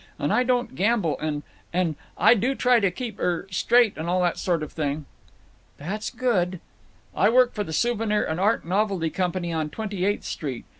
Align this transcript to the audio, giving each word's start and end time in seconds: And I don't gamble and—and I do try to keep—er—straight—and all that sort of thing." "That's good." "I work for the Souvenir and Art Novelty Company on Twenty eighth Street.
And 0.17 0.33
I 0.33 0.41
don't 0.43 0.73
gamble 0.73 1.15
and—and 1.19 1.93
I 2.17 2.33
do 2.33 2.55
try 2.55 2.79
to 2.79 2.89
keep—er—straight—and 2.89 4.09
all 4.09 4.19
that 4.23 4.39
sort 4.39 4.63
of 4.63 4.71
thing." 4.71 5.05
"That's 5.77 6.09
good." 6.09 6.59
"I 7.15 7.29
work 7.29 7.53
for 7.53 7.63
the 7.63 7.71
Souvenir 7.71 8.23
and 8.25 8.39
Art 8.39 8.65
Novelty 8.65 9.11
Company 9.11 9.53
on 9.53 9.69
Twenty 9.69 10.03
eighth 10.03 10.23
Street. 10.23 10.65